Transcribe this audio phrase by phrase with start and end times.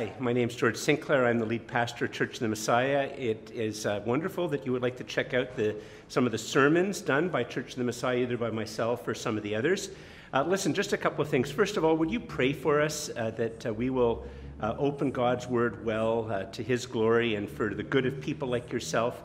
[0.00, 1.26] Hi, my name is George Sinclair.
[1.26, 3.12] I'm the lead pastor of Church of the Messiah.
[3.18, 5.76] It is uh, wonderful that you would like to check out the,
[6.08, 9.36] some of the sermons done by Church of the Messiah, either by myself or some
[9.36, 9.90] of the others.
[10.32, 11.50] Uh, listen, just a couple of things.
[11.50, 14.24] First of all, would you pray for us uh, that uh, we will
[14.62, 18.48] uh, open God's word well uh, to his glory and for the good of people
[18.48, 19.22] like yourself?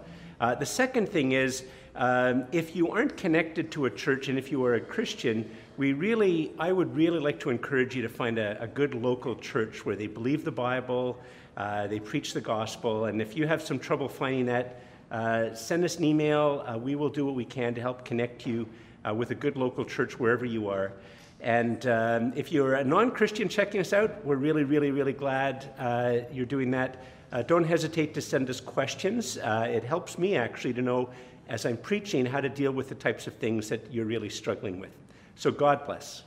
[0.59, 1.63] the second thing is,
[1.95, 5.91] um, if you aren't connected to a church and if you are a Christian, we
[5.91, 9.85] really, I would really like to encourage you to find a, a good local church
[9.85, 11.20] where they believe the Bible,
[11.57, 15.83] uh, they preach the gospel, and if you have some trouble finding that, uh, send
[15.83, 16.63] us an email.
[16.66, 18.67] Uh, we will do what we can to help connect you
[19.07, 20.93] uh, with a good local church wherever you are.
[21.41, 25.73] And um, if you're a non Christian checking us out, we're really, really, really glad
[25.77, 27.03] uh, you're doing that.
[27.31, 29.38] Uh, don't hesitate to send us questions.
[29.38, 31.09] it helps me actually to know
[31.49, 34.80] as I'm preaching how to deal with the types of things that you're really struggling
[34.80, 35.05] with.
[35.38, 36.23] So, God bless.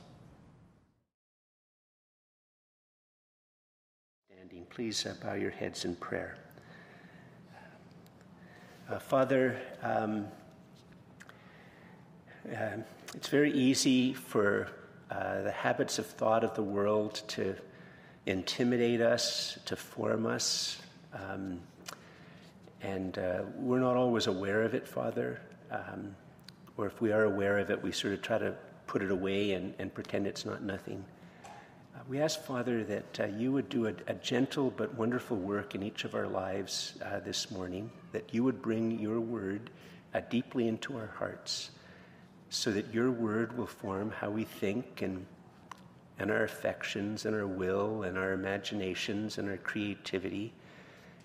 [4.31, 6.37] Standing, please uh, bow your heads in prayer.
[8.87, 10.27] Uh, Father, um,
[12.55, 12.77] uh,
[13.15, 14.67] it's very easy for
[15.09, 17.55] uh, the habits of thought of the world to
[18.27, 20.79] intimidate us, to form us.
[21.13, 21.59] Um,
[22.81, 25.41] and uh, we're not always aware of it, Father.
[25.71, 26.15] Um,
[26.77, 28.55] or if we are aware of it, we sort of try to
[28.89, 31.05] put it away and, and pretend it's not nothing.
[31.45, 35.75] Uh, we ask, Father, that uh, you would do a, a, gentle but wonderful work
[35.75, 39.69] in each of our lives uh, this morning, that you would bring your word
[40.15, 41.69] uh, deeply into our hearts,
[42.49, 45.23] so that your word will form how we think and,
[46.17, 50.51] and our affections and our will and our imaginations and our creativity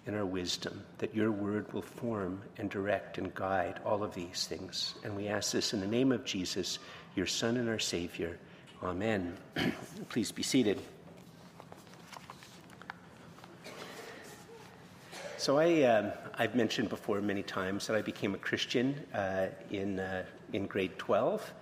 [0.07, 4.47] in our wisdom, that your word will form and direct and guide all of these
[4.47, 4.97] things.
[5.03, 6.79] And we ask this in the name of Jesus,
[7.15, 8.39] your Son and our Savior.
[8.83, 9.37] Amen.
[10.09, 10.81] Please be seated.
[15.37, 20.01] So I, uh, I've mentioned before many times that I became a Christian uh, in,
[20.01, 20.25] uh,
[20.55, 21.53] in grade 12.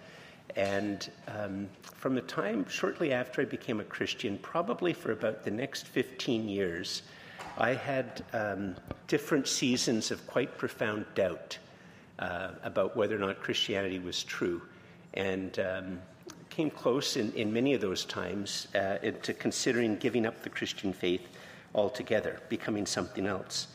[0.54, 5.50] And um, from the time shortly after I became a Christian, probably for about the
[5.50, 7.02] next 15 years,
[7.58, 8.76] I had um,
[9.08, 11.58] different seasons of quite profound doubt
[12.18, 14.62] uh, about whether or not Christianity was true,
[15.14, 16.00] and um,
[16.50, 20.92] came close in, in many of those times uh, to considering giving up the Christian
[20.92, 21.28] faith
[21.74, 23.68] altogether, becoming something else.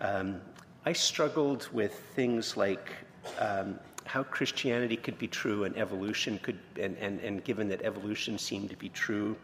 [0.00, 0.40] Um,
[0.84, 2.92] I struggled with things like
[3.38, 8.38] um, how Christianity could be true and evolution could, and, and, and given that evolution
[8.38, 9.36] seemed to be true.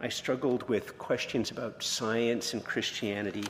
[0.00, 3.44] I struggled with questions about science and Christianity.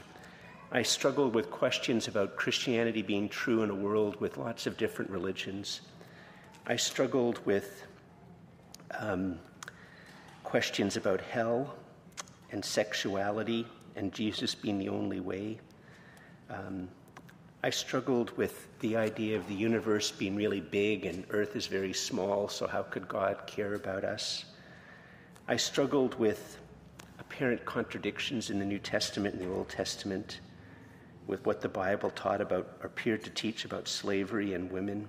[0.72, 5.10] I struggled with questions about Christianity being true in a world with lots of different
[5.10, 5.80] religions.
[6.66, 7.84] I struggled with
[8.98, 9.38] um,
[10.44, 11.74] questions about hell
[12.52, 13.66] and sexuality
[13.96, 15.58] and Jesus being the only way.
[16.50, 16.88] Um,
[17.62, 21.92] I struggled with the idea of the universe being really big and Earth is very
[21.92, 24.44] small, so how could God care about us?
[25.48, 26.58] I struggled with
[27.18, 30.40] apparent contradictions in the New Testament and the Old Testament,
[31.26, 35.08] with what the Bible taught about, or appeared to teach about slavery and women.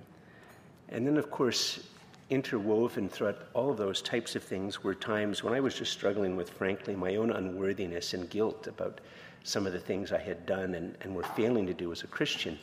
[0.88, 1.88] And then, of course,
[2.30, 6.36] interwoven throughout all of those types of things were times when I was just struggling
[6.36, 9.00] with, frankly, my own unworthiness and guilt about
[9.44, 12.06] some of the things I had done and, and were failing to do as a
[12.06, 12.58] Christian.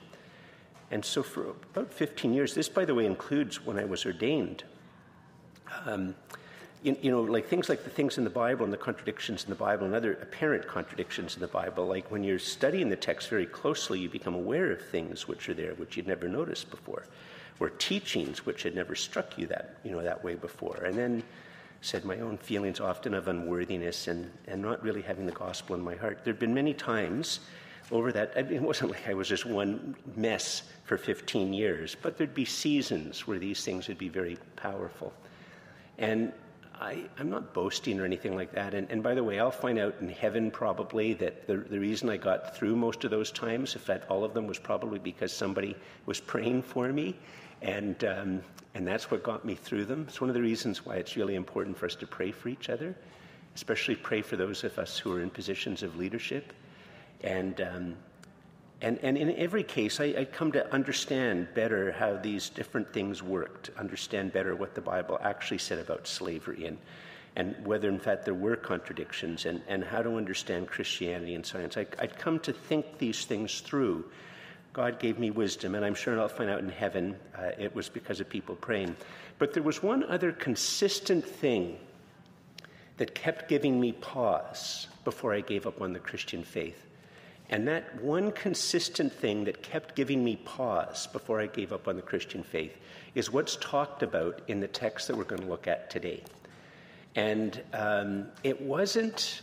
[0.91, 4.63] And so, for about 15 years, this, by the way, includes when I was ordained.
[5.85, 6.15] Um,
[6.81, 9.49] you, you, know, like things like the things in the Bible and the contradictions in
[9.49, 13.29] the Bible and other apparent contradictions in the Bible, like when you're studying the text
[13.29, 17.05] very closely, you become aware of things which are there which you'd never noticed before,
[17.59, 20.83] or teachings which had never struck you that, you know, that way before.
[20.85, 21.23] And then
[21.81, 25.81] said my own feelings often of unworthiness and, and not really having the gospel in
[25.81, 26.23] my heart.
[26.23, 27.39] There have been many times
[27.91, 31.95] over that, I mean, it wasn't like I was just one mess for 15 years,
[32.01, 35.13] but there'd be seasons where these things would be very powerful.
[35.97, 36.31] And
[36.79, 38.73] I, am not boasting or anything like that.
[38.73, 42.09] And, and, by the way, I'll find out in heaven probably that the, the reason
[42.09, 45.33] I got through most of those times, if that all of them, was probably because
[45.33, 47.17] somebody was praying for me.
[47.61, 48.41] And, um,
[48.73, 50.05] and that's what got me through them.
[50.07, 52.69] It's one of the reasons why it's really important for us to pray for each
[52.69, 52.95] other,
[53.55, 56.53] especially pray for those of us who are in positions of leadership.
[57.21, 57.95] And, um,
[58.81, 63.21] and, and in every case, I, I come to understand better how these different things
[63.21, 66.77] worked, understand better what the Bible actually said about slavery and,
[67.35, 71.75] and whether, in fact, there were contradictions and, and how to understand Christianity and science.
[71.75, 74.05] I, I'd come to think these things through.
[74.73, 77.89] God gave me wisdom, and I'm sure I'll find out in heaven uh, it was
[77.89, 78.95] because of people praying.
[79.37, 81.77] But there was one other consistent thing
[82.97, 86.85] that kept giving me pause before I gave up on the Christian faith.
[87.49, 91.95] And that one consistent thing that kept giving me pause before I gave up on
[91.95, 92.77] the Christian faith
[93.15, 96.21] is what's talked about in the text that we're going to look at today.
[97.15, 99.41] And um, it wasn't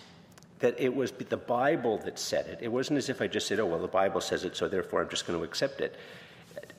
[0.59, 2.59] that it was the Bible that said it.
[2.63, 5.03] It wasn't as if I just said, oh, well, the Bible says it, so therefore
[5.03, 5.97] I'm just going to accept it.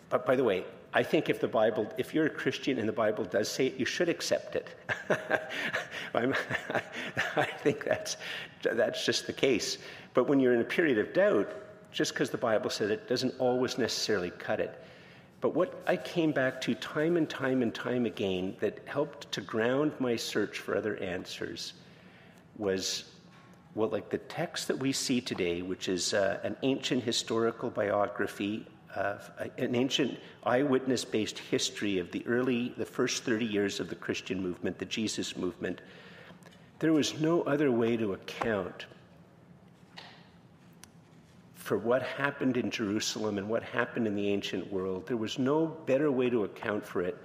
[0.10, 2.94] But by the way, I think if the Bible, if you're a Christian and the
[2.94, 4.68] Bible does say it, you should accept it.
[6.16, 8.18] I think that's,
[8.64, 9.78] that's just the case.
[10.14, 11.52] But when you're in a period of doubt,
[11.92, 14.82] just because the Bible said it doesn't always necessarily cut it.
[15.40, 19.42] But what I came back to time and time and time again that helped to
[19.42, 21.74] ground my search for other answers
[22.58, 23.06] was
[23.78, 28.66] well, like the text that we see today, which is uh, an ancient historical biography
[28.96, 33.88] of uh, an ancient eyewitness based history of the early, the first 30 years of
[33.88, 35.82] the Christian movement, the Jesus movement,
[36.80, 38.88] there was no other way to account
[41.54, 45.06] for what happened in Jerusalem and what happened in the ancient world.
[45.06, 47.16] There was no better way to account for it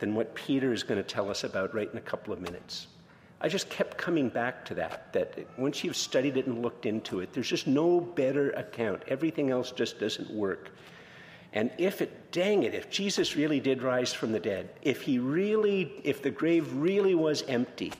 [0.00, 2.88] than what Peter is going to tell us about right in a couple of minutes.
[3.42, 7.18] I just kept coming back to that, that once you've studied it and looked into
[7.20, 9.02] it, there's just no better account.
[9.08, 10.70] Everything else just doesn't work.
[11.52, 15.18] And if it, dang it, if Jesus really did rise from the dead, if he
[15.18, 17.92] really, if the grave really was empty,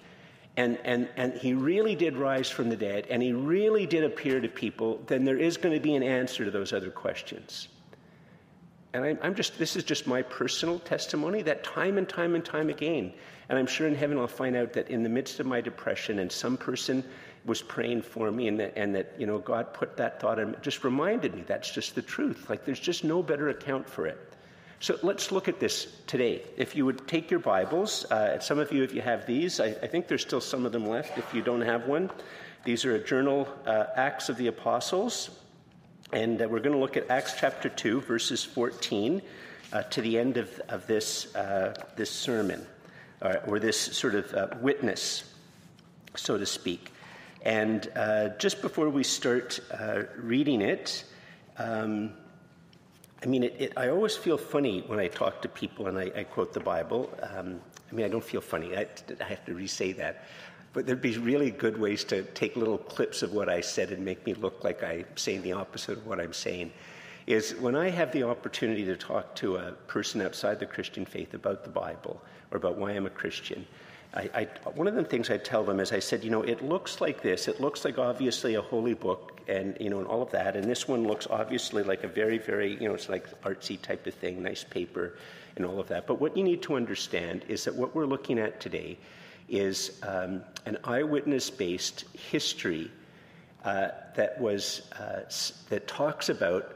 [0.56, 4.40] and, and, and he really did rise from the dead, and he really did appear
[4.40, 7.68] to people, then there is going to be an answer to those other questions.
[8.94, 12.44] And I'm, I'm just, this is just my personal testimony that time and time and
[12.44, 13.12] time again,
[13.48, 16.18] and I'm sure in heaven I'll find out that in the midst of my depression,
[16.18, 17.02] and some person
[17.46, 20.54] was praying for me, and that, and that you know, God put that thought in,
[20.60, 22.50] just reminded me that's just the truth.
[22.50, 24.18] Like, there's just no better account for it.
[24.80, 26.42] So let's look at this today.
[26.56, 29.66] If you would take your Bibles, uh, some of you, if you have these, I,
[29.66, 32.10] I, think there's still some of them left if you don't have one.
[32.64, 35.41] These are a journal, uh, Acts of the Apostles,
[36.12, 39.22] and uh, we're going to look at Acts chapter 2, verses 14
[39.72, 42.66] uh, to the end of, of this, uh, this sermon
[43.22, 45.24] or, or this sort of uh, witness,
[46.14, 46.92] so to speak.
[47.42, 51.04] And uh, just before we start uh, reading it,
[51.56, 52.12] um,
[53.22, 56.12] I mean, it, it, I always feel funny when I talk to people and I,
[56.14, 57.10] I quote the Bible.
[57.22, 57.60] Um,
[57.90, 58.76] I mean, I don't feel funny.
[58.76, 58.86] I,
[59.20, 60.24] I have to re say that.
[60.72, 64.04] But there'd be really good ways to take little clips of what I said and
[64.04, 66.72] make me look like I'm saying the opposite of what I'm saying.
[67.26, 71.34] Is when I have the opportunity to talk to a person outside the Christian faith
[71.34, 72.20] about the Bible,
[72.52, 73.66] or about why I'm a Christian.
[74.14, 76.62] I, I, one of the things I tell them is I said, you know, it
[76.62, 77.48] looks like this.
[77.48, 80.54] It looks like obviously a holy book and, you know, and all of that.
[80.54, 84.06] And this one looks obviously like a very, very, you know, it's like artsy type
[84.06, 85.16] of thing, nice paper
[85.56, 86.06] and all of that.
[86.06, 88.98] But what you need to understand is that what we're looking at today
[89.52, 92.90] is um, an eyewitness based history
[93.64, 95.20] uh, that was, uh,
[95.68, 96.74] that talks about,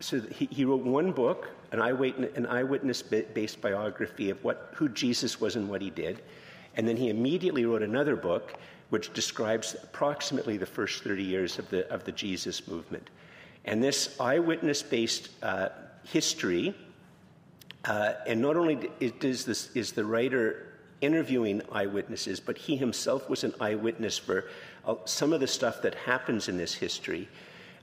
[0.00, 4.88] so he, he wrote one book an eyewitness, an eyewitness based biography of what, who
[4.88, 6.22] Jesus was and what he did.
[6.76, 8.54] And then he immediately wrote another book
[8.90, 13.10] which describes approximately the first 30 years of the, of the Jesus movement.
[13.66, 15.68] And this eyewitness based uh,
[16.04, 16.74] history,
[17.84, 20.67] uh, and not only is, this, is the writer
[21.00, 24.46] interviewing eyewitnesses, but he himself was an eyewitness for
[24.84, 27.28] uh, some of the stuff that happens in this history.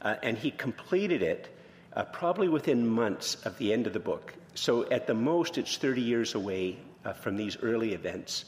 [0.01, 1.47] Uh, and he completed it
[1.93, 4.33] uh, probably within months of the end of the book.
[4.53, 8.45] So at the most, it's 30 years away uh, from these early events.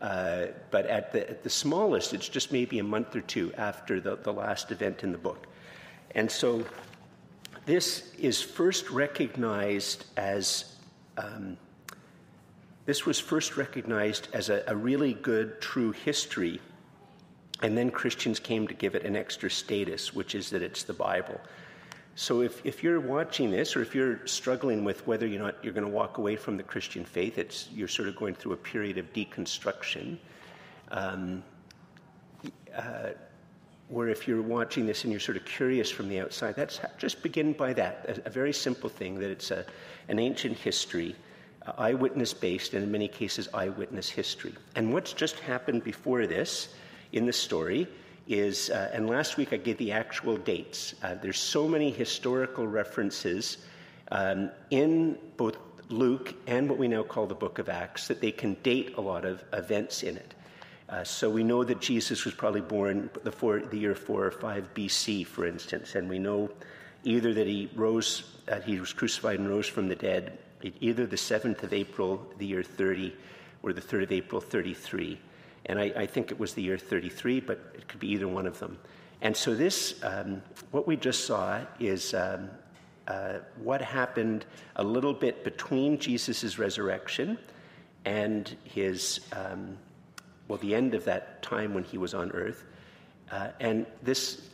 [0.00, 4.00] Uh, but at the, at the, smallest, it's just maybe a month or two after
[4.00, 5.46] the, the last event in the book.
[6.14, 6.64] And so
[7.66, 10.76] this is first recognized as.
[11.16, 11.56] Um,
[12.90, 16.60] this was first recognized as a, a really good, true history,
[17.62, 20.92] and then Christians came to give it an extra status, which is that it's the
[20.92, 21.40] Bible.
[22.16, 25.72] So if, if you're watching this, or if you're struggling with whether you're not you're
[25.72, 28.62] going to walk away from the Christian faith, it's you're sort of going through a
[28.72, 30.18] period of deconstruction.
[30.90, 31.44] Um,
[32.76, 33.10] uh,
[33.88, 37.22] where if you're watching this and you're sort of curious from the outside, that's just
[37.22, 37.94] begin by that.
[38.08, 39.64] A, a very simple thing that it's a,
[40.08, 41.14] an ancient history,
[41.78, 44.54] eyewitness based, and in many cases, eyewitness history.
[44.76, 46.74] And what's just happened before this
[47.12, 47.86] in the story
[48.26, 50.94] is, uh, and last week I gave the actual dates.
[51.02, 53.58] Uh, there's so many historical references
[54.10, 55.56] um, in both
[55.88, 59.00] Luke and what we now call the book of Acts that they can date a
[59.00, 60.34] lot of events in it.
[60.88, 64.30] Uh, so we know that Jesus was probably born the, four, the year 4 or
[64.30, 66.50] 5 BC, for instance, and we know
[67.04, 71.16] either that he rose, uh, he was crucified and rose from the dead, either the
[71.16, 73.14] 7th of April, the year 30,
[73.62, 75.20] or the 3rd of April, 33.
[75.66, 78.46] And I, I, think it was the year 33, but it could be either one
[78.46, 78.78] of them.
[79.22, 82.48] And so, this, um, what we just saw is um,
[83.06, 87.38] uh, what happened a little bit between Jesus' resurrection
[88.06, 89.76] and his, um,
[90.48, 92.64] well, the end of that time when he was on earth.
[93.30, 94.48] Uh, and this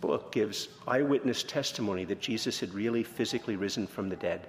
[0.00, 4.48] book gives eyewitness testimony that Jesus had really physically risen from the dead.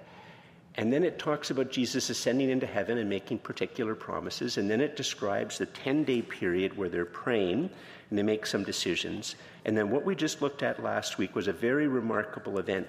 [0.76, 4.58] And then it talks about Jesus ascending into heaven and making particular promises.
[4.58, 7.70] And then it describes the 10 day period where they're praying
[8.10, 9.36] and they make some decisions.
[9.66, 12.88] And then what we just looked at last week was a very remarkable event.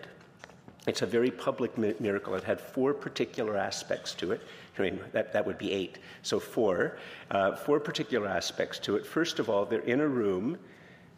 [0.86, 2.34] It's a very public miracle.
[2.34, 4.40] It had four particular aspects to it.
[4.78, 5.98] I mean, that, that would be eight.
[6.22, 6.98] So, four.
[7.30, 9.06] Uh, four particular aspects to it.
[9.06, 10.58] First of all, they're in a room,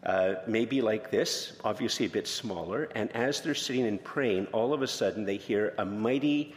[0.05, 2.89] uh, maybe like this, obviously a bit smaller.
[2.95, 6.55] And as they're sitting and praying, all of a sudden they hear a mighty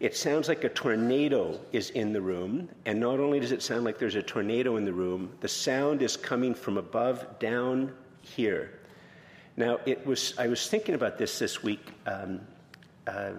[0.00, 2.68] it sounds like a tornado is in the room.
[2.84, 6.02] And not only does it sound like there's a tornado in the room, the sound
[6.02, 8.80] is coming from above down here.
[9.56, 12.40] Now, it was, I was thinking about this this week um,
[13.06, 13.32] uh,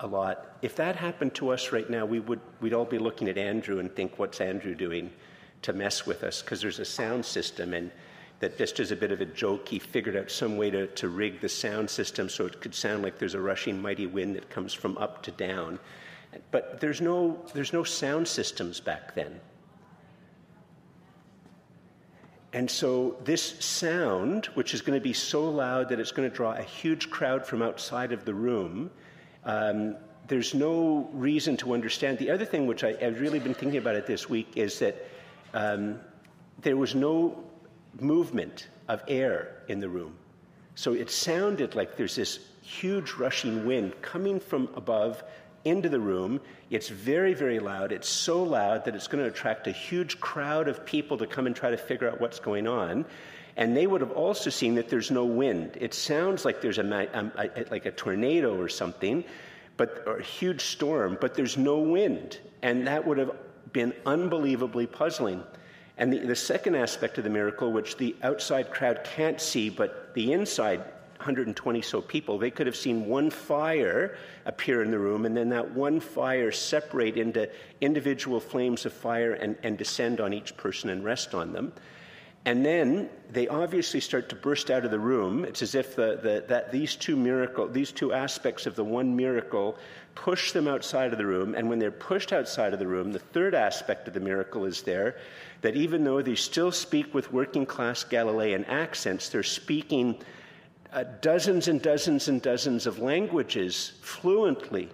[0.00, 0.56] a, lot.
[0.62, 3.78] If that happened to us right now, we would, we'd all be looking at Andrew
[3.78, 5.12] and think, what's Andrew doing
[5.62, 6.40] to mess with us?
[6.40, 7.90] Because there's a sound system, and
[8.40, 11.08] that just as a bit of a joke, he figured out some way to, to
[11.08, 14.50] rig the sound system so it could sound like there's a rushing mighty wind that
[14.50, 15.78] comes from up to down.
[16.50, 19.40] But there's no, there's no sound systems back then.
[22.52, 26.34] And so, this sound, which is going to be so loud that it's going to
[26.34, 28.92] draw a huge crowd from outside of the room,
[29.44, 29.96] um,
[30.28, 32.16] there's no reason to understand.
[32.18, 35.04] The other thing, which I, have really been thinking about it this week, is that
[35.52, 35.98] um,
[36.60, 37.42] there was no
[38.00, 40.14] movement of air in the room.
[40.74, 45.22] So it sounded like there's this huge rushing wind coming from above
[45.64, 46.40] into the room.
[46.70, 47.92] It's very, very loud.
[47.92, 51.46] It's so loud that it's going to attract a huge crowd of people to come
[51.46, 53.04] and try to figure out what's going on.
[53.56, 55.76] And they would have also seen that there's no wind.
[55.80, 59.24] It sounds like there's a, a, a like a tornado or something,
[59.76, 62.40] but or a huge storm, but there's no wind.
[62.62, 63.30] And that would have
[63.72, 65.44] been unbelievably puzzling.
[65.96, 70.12] And the, the second aspect of the miracle, which the outside crowd can't see, but
[70.14, 70.80] the inside
[71.18, 75.48] 120 so people, they could have seen one fire appear in the room, and then
[75.50, 77.48] that one fire separate into
[77.80, 81.72] individual flames of fire and, and descend on each person and rest on them.
[82.46, 85.44] And then they obviously start to burst out of the room.
[85.44, 89.16] It's as if the, the, that these two miracle, these two aspects of the one
[89.16, 89.78] miracle
[90.14, 91.54] push them outside of the room.
[91.54, 94.82] And when they're pushed outside of the room, the third aspect of the miracle is
[94.82, 95.16] there
[95.62, 100.22] that even though they still speak with working class Galilean accents, they're speaking
[100.92, 104.90] uh, dozens and dozens and dozens of languages fluently.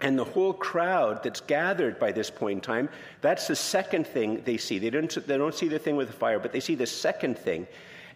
[0.00, 2.88] And the whole crowd that's gathered by this point in time,
[3.20, 4.78] that's the second thing they see.
[4.78, 7.36] They don't, they don't see the thing with the fire, but they see the second
[7.36, 7.66] thing.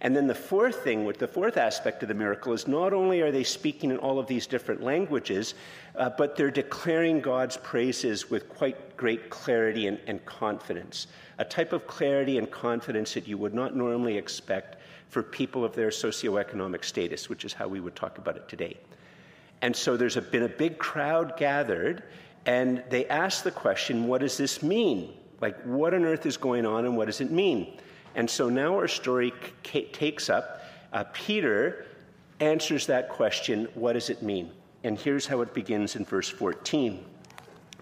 [0.00, 3.20] And then the fourth thing, with the fourth aspect of the miracle, is not only
[3.20, 5.54] are they speaking in all of these different languages,
[5.94, 11.06] uh, but they're declaring God's praises with quite great clarity and, and confidence.
[11.38, 14.76] A type of clarity and confidence that you would not normally expect
[15.08, 18.76] for people of their socioeconomic status, which is how we would talk about it today.
[19.62, 22.02] And so there's a, been a big crowd gathered,
[22.46, 25.14] and they ask the question, what does this mean?
[25.40, 27.78] Like, what on earth is going on, and what does it mean?
[28.14, 29.32] And so now our story
[29.64, 31.86] c- takes up uh, Peter
[32.40, 34.50] answers that question, what does it mean?
[34.84, 37.04] And here's how it begins in verse 14.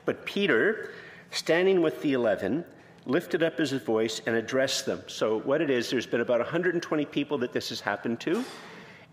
[0.04, 0.90] But Peter,
[1.30, 2.64] standing with the eleven,
[3.06, 5.02] lifted up his voice and addressed them.
[5.06, 8.44] So, what it is, there's been about 120 people that this has happened to,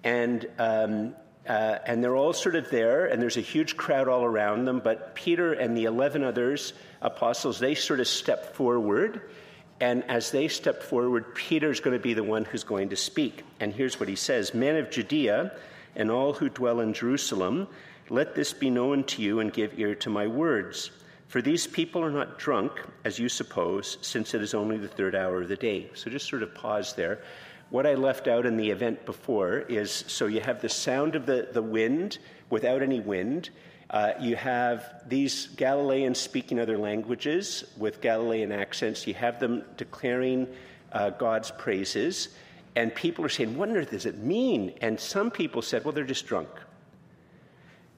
[0.03, 1.15] and um,
[1.47, 4.79] uh, and they're all sort of there, and there's a huge crowd all around them.
[4.79, 9.21] But Peter and the 11 others apostles, they sort of step forward.
[9.79, 13.43] And as they step forward, Peter's going to be the one who's going to speak.
[13.59, 15.51] And here's what he says Men of Judea
[15.95, 17.67] and all who dwell in Jerusalem,
[18.09, 20.91] let this be known to you and give ear to my words.
[21.27, 22.71] For these people are not drunk,
[23.03, 25.89] as you suppose, since it is only the third hour of the day.
[25.93, 27.19] So just sort of pause there.
[27.69, 31.25] What I left out in the event before is so you have the sound of
[31.25, 32.17] the, the wind
[32.49, 33.49] without any wind.
[33.89, 39.05] Uh, you have these Galileans speaking other languages with Galilean accents.
[39.05, 40.47] You have them declaring
[40.93, 42.29] uh, God's praises.
[42.75, 44.73] And people are saying, What on earth does it mean?
[44.81, 46.49] And some people said, Well, they're just drunk.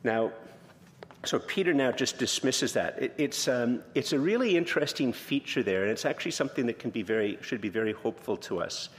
[0.04, 0.32] Now,
[1.26, 3.02] so Peter now just dismisses that.
[3.02, 6.92] It, it's, um, it's a really interesting feature there, and it's actually something that can
[6.92, 8.90] be very, should be very hopeful to us.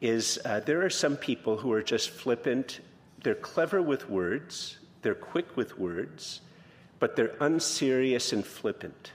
[0.00, 2.80] Is uh, there are some people who are just flippant.
[3.22, 4.78] They're clever with words.
[5.02, 6.40] They're quick with words,
[6.98, 9.12] but they're unserious and flippant.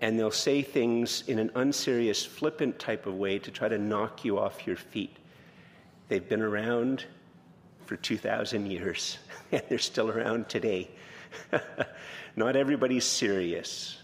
[0.00, 4.24] and they'll say things in an unserious, flippant type of way to try to knock
[4.24, 5.16] you off your feet.
[6.08, 7.04] They've been around
[7.86, 9.18] for 2,000 years,
[9.52, 10.90] and they're still around today.
[12.36, 13.98] Not everybody's serious.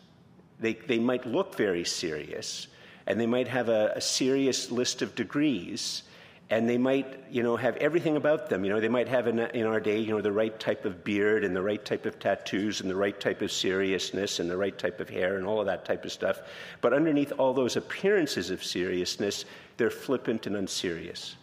[0.61, 2.66] They, they might look very serious,
[3.06, 6.02] and they might have a, a serious list of degrees,
[6.50, 8.64] and they might, you know, have everything about them.
[8.64, 11.02] You know, they might have in, in our day, you know, the right type of
[11.02, 14.56] beard and the right type of tattoos and the right type of seriousness and the
[14.56, 16.40] right type of hair and all of that type of stuff.
[16.80, 19.46] But underneath all those appearances of seriousness,
[19.78, 21.37] they're flippant and unserious.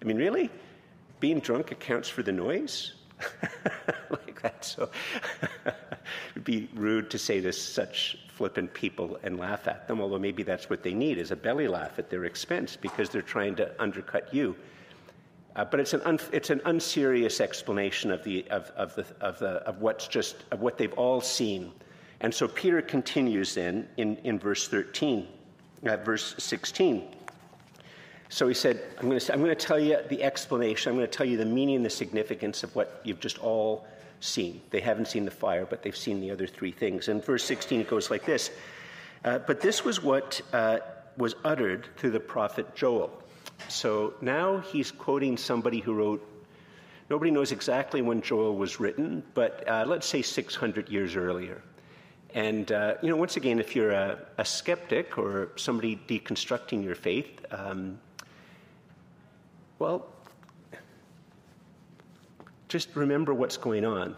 [0.00, 0.50] I mean, really?
[1.20, 2.94] Being drunk accounts for the noise?
[4.10, 4.64] like that.
[4.64, 4.90] So
[6.32, 10.42] it'd be rude to say to such flippant people and laugh at them, although maybe
[10.42, 13.70] that's what they need is a belly laugh at their expense because they're trying to
[13.80, 14.54] undercut you.
[15.56, 19.38] Uh, but it's an, un, it's an unserious explanation of, the, of, of, the, of,
[19.38, 21.72] the, of what's just of what they've all seen.
[22.20, 25.26] And so Peter continues then in, in verse 13,
[25.86, 27.08] uh, verse 16.
[28.28, 30.90] So he said, I'm going, to, I'm going to tell you the explanation.
[30.90, 33.86] I'm going to tell you the meaning and the significance of what you've just all
[34.20, 34.60] seen.
[34.70, 37.08] They haven't seen the fire, but they've seen the other three things.
[37.08, 38.50] In verse 16, it goes like this
[39.24, 40.78] uh, But this was what uh,
[41.16, 43.22] was uttered through the prophet Joel.
[43.68, 46.26] So now he's quoting somebody who wrote,
[47.08, 51.62] nobody knows exactly when Joel was written, but uh, let's say 600 years earlier.
[52.34, 56.94] And, uh, you know, once again, if you're a, a, skeptic or somebody deconstructing your
[56.94, 57.98] faith, um,
[59.78, 60.06] well,
[62.76, 64.14] just remember what's going on.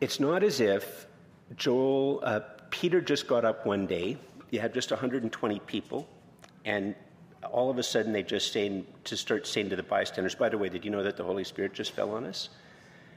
[0.00, 1.06] It's not as if
[1.54, 2.40] Joel, uh,
[2.70, 4.18] Peter just got up one day,
[4.50, 6.08] you had just 120 people,
[6.64, 6.96] and
[7.52, 10.58] all of a sudden they just say to start saying to the bystanders, by the
[10.58, 12.48] way, did you know that the Holy Spirit just fell on us?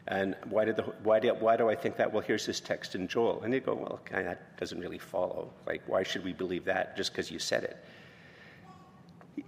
[0.08, 2.14] And why, did the, why, do, why do I think that?
[2.14, 3.42] Well, here's this text in Joel.
[3.42, 5.52] And they go, well, that doesn't really follow.
[5.66, 7.84] Like, why should we believe that just because you said it?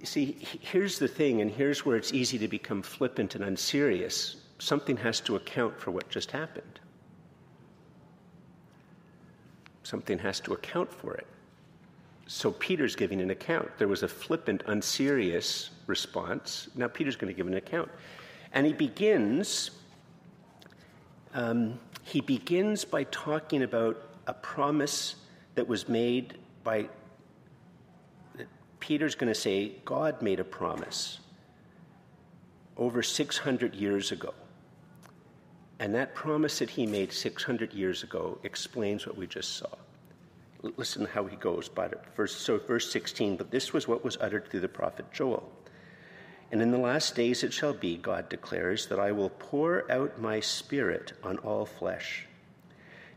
[0.04, 4.38] See, here's the thing, and here's where it's easy to become flippant and unserious.
[4.60, 6.80] Something has to account for what just happened.
[9.84, 11.28] Something has to account for it.
[12.28, 13.70] So Peter's giving an account.
[13.78, 16.70] There was a flippant, unserious response.
[16.76, 17.90] Now Peter's going to give an account.
[18.54, 19.72] And he begins,
[21.34, 25.16] um, he begins by talking about a promise
[25.56, 26.88] that was made by
[28.82, 31.20] Peter's going to say, God made a promise
[32.76, 34.34] over 600 years ago.
[35.80, 39.70] And that promise that he made 600 years ago explains what we just saw.
[40.78, 42.00] Listen how he goes by it.
[42.28, 45.50] So, verse 16, but this was what was uttered through the prophet Joel.
[46.52, 50.20] And in the last days it shall be, God declares, that I will pour out
[50.20, 52.26] my spirit on all flesh.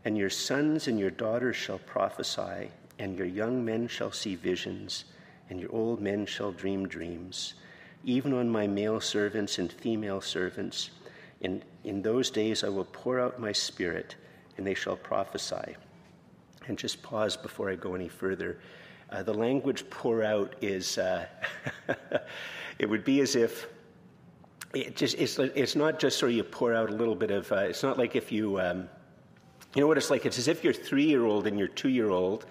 [0.05, 5.05] And your sons and your daughters shall prophesy, and your young men shall see visions
[5.49, 7.55] and your old men shall dream dreams,
[8.03, 10.89] even on my male servants and female servants.
[11.41, 14.15] In, in those days I will pour out my spirit,
[14.57, 15.75] and they shall prophesy.
[16.67, 18.59] And just pause before I go any further.
[19.11, 21.25] Uh, the language pour out is, uh,
[22.79, 23.67] it would be as if
[24.73, 27.51] it just, it's, it's not just sort of you pour out a little bit of,
[27.51, 28.89] uh, it's not like if you, um,
[29.73, 30.25] you know what it's like?
[30.25, 32.45] It's as if your three year old and your two year old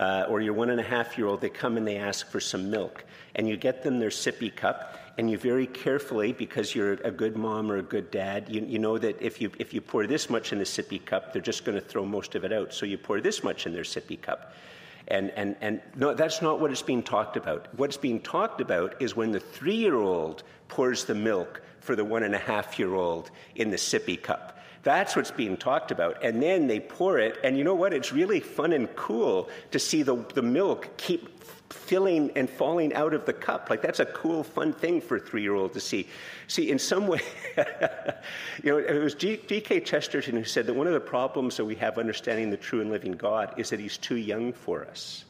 [0.00, 2.40] uh, or your one and a half year old, they come and they ask for
[2.40, 3.04] some milk.
[3.34, 7.36] And you get them their sippy cup, and you very carefully, because you're a good
[7.36, 10.28] mom or a good dad, you, you know that if you, if you pour this
[10.28, 12.74] much in the sippy cup, they're just going to throw most of it out.
[12.74, 14.54] So you pour this much in their sippy cup.
[15.08, 17.68] And, and, and no, that's not what it's being talked about.
[17.76, 22.04] What's being talked about is when the three year old pours the milk for the
[22.04, 24.58] one and a half year old in the sippy cup.
[24.84, 26.22] That's what's being talked about.
[26.22, 27.92] And then they pour it, and you know what?
[27.92, 31.42] It's really fun and cool to see the, the milk keep
[31.72, 33.68] filling and falling out of the cup.
[33.70, 36.06] Like that's a cool, fun thing for a three-year-old to see.
[36.48, 37.20] See, in some way,
[38.62, 39.80] you know, it was G.K.
[39.80, 42.90] Chesterton who said that one of the problems that we have understanding the true and
[42.90, 45.24] living God is that He's too young for us.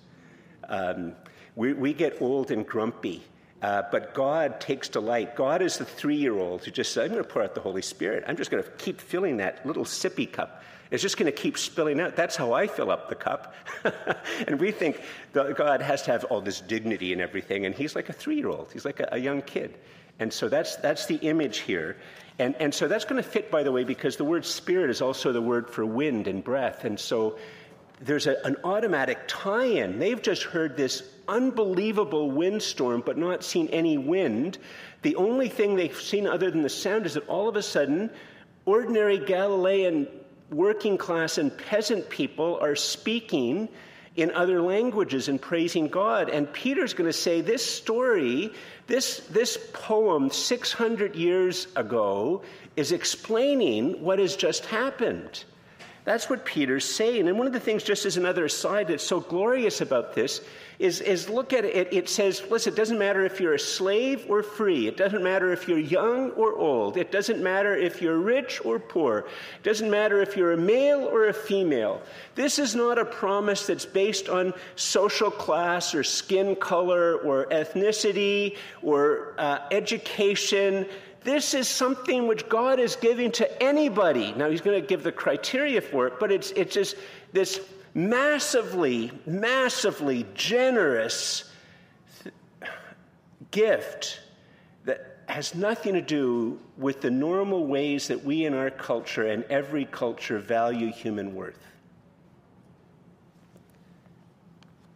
[0.68, 1.14] Um,
[1.56, 3.22] we, we get old and grumpy
[3.64, 5.36] uh, but God takes delight.
[5.36, 7.62] God is the three year old who just says, I'm going to pour out the
[7.62, 8.22] Holy Spirit.
[8.26, 10.62] I'm just going to keep filling that little sippy cup.
[10.90, 12.14] It's just going to keep spilling out.
[12.14, 13.54] That's how I fill up the cup.
[14.46, 15.00] and we think
[15.32, 17.64] God has to have all this dignity and everything.
[17.64, 19.78] And he's like a three year old, he's like a, a young kid.
[20.18, 21.96] And so that's, that's the image here.
[22.38, 25.00] And, and so that's going to fit, by the way, because the word spirit is
[25.00, 26.84] also the word for wind and breath.
[26.84, 27.38] And so
[28.02, 29.98] there's a, an automatic tie in.
[29.98, 34.58] They've just heard this unbelievable windstorm, but not seen any wind.
[35.02, 38.10] The only thing they've seen other than the sound is that all of a sudden,
[38.64, 40.08] ordinary Galilean
[40.50, 43.68] working class and peasant people are speaking
[44.16, 46.28] in other languages and praising God.
[46.30, 48.52] And Peter's going to say this story,
[48.86, 52.42] this, this poem 600 years ago,
[52.76, 55.44] is explaining what has just happened.
[56.04, 57.28] That's what Peter's saying.
[57.28, 60.40] And one of the things, just as another aside, that's so glorious about this
[60.78, 61.92] is, is look at it.
[61.92, 64.88] It says, listen, it doesn't matter if you're a slave or free.
[64.88, 66.96] It doesn't matter if you're young or old.
[66.96, 69.18] It doesn't matter if you're rich or poor.
[69.18, 72.02] It doesn't matter if you're a male or a female.
[72.34, 78.56] This is not a promise that's based on social class or skin color or ethnicity
[78.82, 80.86] or uh, education.
[81.22, 84.32] This is something which God is giving to anybody.
[84.36, 86.96] Now, He's going to give the criteria for it, but it's, it's just
[87.32, 87.60] this
[87.94, 91.50] massively, massively generous
[93.52, 94.20] gift
[94.84, 99.44] that has nothing to do with the normal ways that we in our culture and
[99.44, 101.58] every culture value human worth.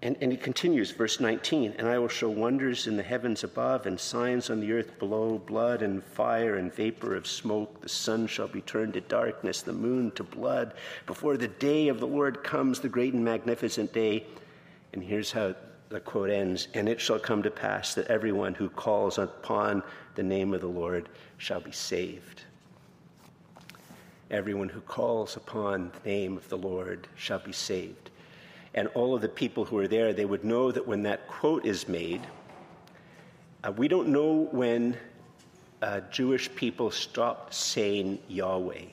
[0.00, 3.84] And, and, he continues, verse 19, and I will show wonders in the heavens above
[3.84, 7.80] and signs on the earth below blood and fire and vapor of smoke.
[7.80, 10.74] The sun shall be turned to darkness, the moon to blood,
[11.06, 14.24] before the day of the Lord comes, the great and magnificent day.
[14.92, 15.56] And here's how
[15.88, 19.82] the quote ends And it shall come to pass that everyone who calls upon
[20.14, 21.08] the name of the Lord
[21.38, 22.42] shall be saved.
[24.30, 28.10] Everyone who calls upon the name of the Lord shall be saved
[28.78, 31.66] and all of the people who are there, they would know that when that quote
[31.66, 32.20] is made,
[33.64, 34.96] uh, we don't know when
[35.82, 38.84] uh, Jewish people stopped saying Yahweh.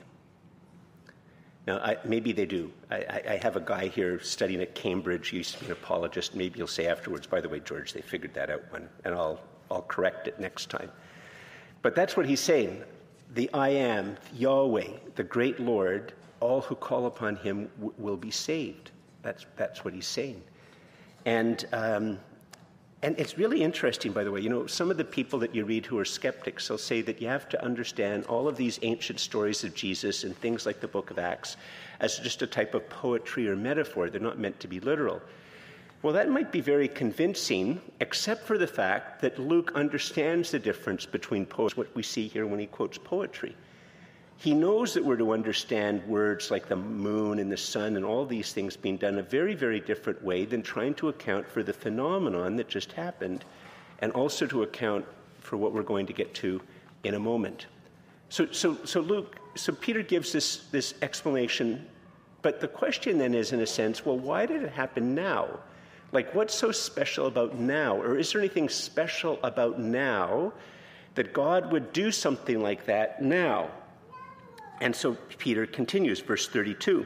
[1.68, 2.72] Now, I, maybe they do.
[2.90, 5.30] I, I, have a guy here studying at Cambridge.
[5.30, 6.34] He used to be an apologist.
[6.34, 9.40] Maybe you'll say afterwards, by the way, George, they figured that out one, and I'll,
[9.70, 10.92] I'll correct it next time.
[11.84, 12.84] But that's what he's saying.
[13.36, 18.32] The I am, Yahweh, the great Lord, all who call upon him w- will be
[18.32, 18.90] saved.
[19.26, 20.40] That's, that's what he's saying.
[21.26, 22.20] And, um,
[23.02, 24.40] and it's really interesting, by the way.
[24.40, 27.20] You know, some of the people that you read who are skeptics will say that
[27.20, 30.88] you have to understand all of these ancient stories of Jesus and things like the
[30.88, 31.58] book of Acts
[32.00, 34.12] as just a type of poetry or metaphor.
[34.12, 35.20] They're not meant to be literal.
[36.04, 41.04] Well, that might be very convincing, except for the fact that Luke understands the difference
[41.08, 43.56] between poets, what we see here when he quotes poetry.
[44.38, 48.26] He knows that we're to understand words like the moon and the sun and all
[48.26, 51.74] these things being done a very, very different way than trying to account for the
[51.74, 53.46] phenomenon that just happened
[54.00, 55.06] and also to account
[55.40, 56.62] for what we're going to get to
[57.04, 57.68] in a moment.
[58.30, 61.86] So, so, so Luke, so Peter gives this, this explanation,
[62.42, 65.60] but the question then is, in a sense, well, why did it happen now?
[66.12, 67.98] Like, what's so special about now?
[67.98, 70.54] Or is there anything special about now
[71.16, 73.70] that God would do something like that now?
[74.82, 77.06] And so Peter continues, verse 32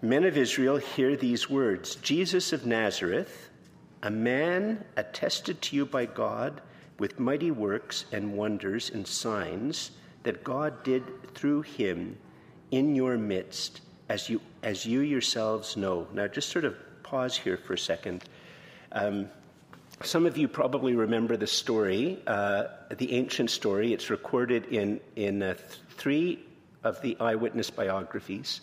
[0.00, 3.50] Men of Israel, hear these words Jesus of Nazareth,
[4.02, 6.60] a man attested to you by God
[6.98, 9.90] with mighty works and wonders and signs
[10.22, 11.02] that God did
[11.34, 12.16] through him
[12.70, 16.06] in your midst, as you, as you yourselves know.
[16.12, 18.24] Now, just sort of pause here for a second.
[18.92, 19.28] Um,
[20.02, 22.64] some of you probably remember the story, uh,
[22.96, 23.92] the ancient story.
[23.92, 25.54] It's recorded in, in uh,
[25.90, 26.44] three
[26.84, 28.60] of the eyewitness biographies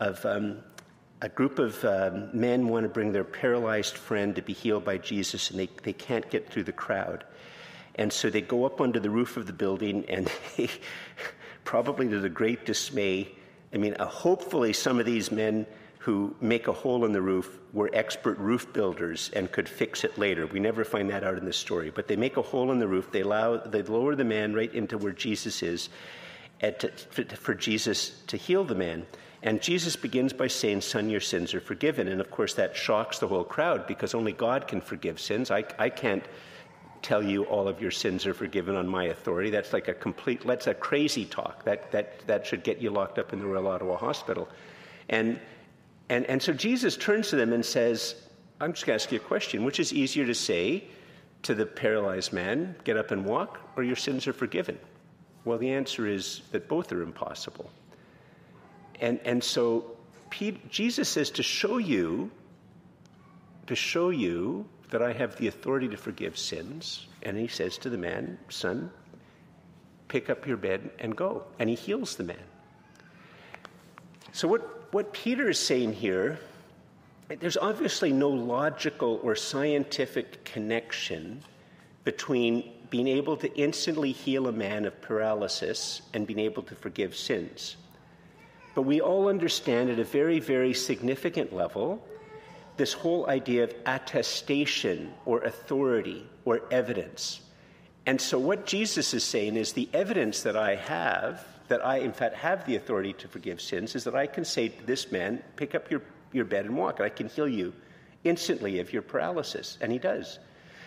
[0.00, 0.58] of um,
[1.22, 4.98] a group of um, men want to bring their paralyzed friend to be healed by
[4.98, 7.24] Jesus, and they, they can't get through the crowd.
[7.96, 10.70] And so they go up onto the roof of the building, and they,
[11.64, 13.28] probably to the great dismay,
[13.74, 15.66] I mean, uh, hopefully some of these men
[15.98, 20.16] who make a hole in the roof were expert roof builders and could fix it
[20.16, 20.46] later.
[20.46, 21.90] We never find that out in the story.
[21.90, 24.74] But they make a hole in the roof, they, allow, they lower the man right
[24.74, 25.90] into where Jesus is,
[27.36, 29.06] for Jesus to heal the man.
[29.42, 32.08] And Jesus begins by saying, Son, your sins are forgiven.
[32.08, 35.50] And of course, that shocks the whole crowd because only God can forgive sins.
[35.50, 36.24] I, I can't
[37.00, 39.48] tell you all of your sins are forgiven on my authority.
[39.48, 41.64] That's like a complete, that's a crazy talk.
[41.64, 44.48] That, that, that should get you locked up in the Royal Ottawa Hospital.
[45.08, 45.40] And,
[46.10, 48.14] and, and so Jesus turns to them and says,
[48.60, 49.64] I'm just going to ask you a question.
[49.64, 50.84] Which is easier to say
[51.44, 54.78] to the paralyzed man, get up and walk, or your sins are forgiven?
[55.44, 57.70] Well, the answer is that both are impossible.
[59.00, 59.96] And, and so
[60.68, 62.30] Jesus says to show you,
[63.66, 67.06] to show you that I have the authority to forgive sins.
[67.22, 68.90] And he says to the man, Son,
[70.08, 71.44] pick up your bed and go.
[71.58, 72.42] And he heals the man.
[74.32, 76.38] So, what, what Peter is saying here,
[77.28, 81.42] there's obviously no logical or scientific connection
[82.04, 87.16] between being able to instantly heal a man of paralysis and being able to forgive
[87.16, 87.76] sins.
[88.74, 92.04] But we all understand at a very, very significant level
[92.76, 97.40] this whole idea of attestation or authority or evidence.
[98.06, 102.12] And so, what Jesus is saying is the evidence that I have, that I in
[102.12, 105.42] fact have the authority to forgive sins, is that I can say to this man,
[105.56, 107.00] pick up your, your bed and walk.
[107.00, 107.72] I can heal you
[108.24, 109.76] instantly of your paralysis.
[109.80, 110.38] And he does.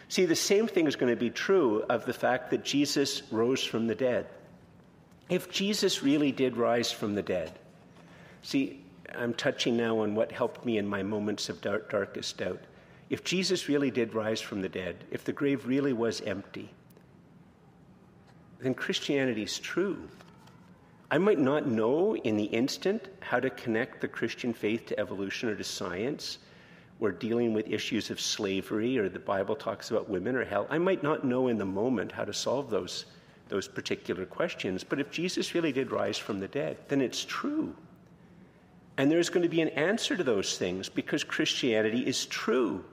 [0.09, 3.63] See, the same thing is going to be true of the fact that Jesus rose
[3.63, 4.27] from the dead.
[5.29, 7.51] If Jesus really did rise from the dead,
[8.41, 8.83] see,
[9.15, 12.61] I'm touching now on what helped me in my moments of dark, darkest doubt.
[13.09, 16.69] If Jesus really did rise from the dead, if the grave really was empty,
[18.59, 20.07] then Christianity is true.
[21.11, 25.49] I might not know in the instant how to connect the Christian faith to evolution
[25.49, 26.39] or to science
[26.99, 30.67] or dealing with issues of slavery or the Bible talks about women or hell.
[30.69, 33.05] I might not know in the moment how to solve those,
[33.49, 37.75] those particular questions, but if Jesus really did rise from the dead, then it's true.
[38.97, 42.85] And there's going to be an answer to those things because Christianity is true.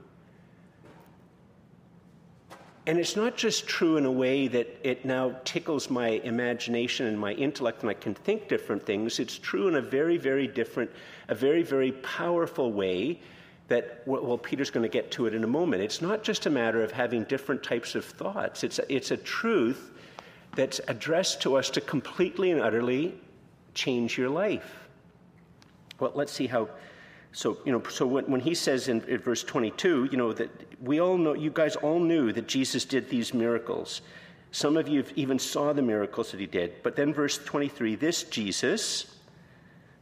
[2.87, 7.21] And it's not just true in a way that it now tickles my imagination and
[7.21, 9.21] my intellect and I can think different things.
[9.21, 10.91] It's true in a very, very different,
[11.29, 13.21] a very, very powerful way
[13.71, 15.81] that, well, Peter's going to get to it in a moment.
[15.81, 19.17] It's not just a matter of having different types of thoughts, it's a, it's a
[19.17, 19.93] truth
[20.57, 23.15] that's addressed to us to completely and utterly
[23.73, 24.89] change your life.
[26.01, 26.69] Well, let's see how.
[27.33, 30.51] So, you know, so when, when he says in, in verse 22, you know, that
[30.83, 34.03] we all know, you guys all knew that Jesus did these miracles.
[34.51, 36.83] Some of you even saw the miracles that he did.
[36.83, 39.15] But then, verse 23, this Jesus,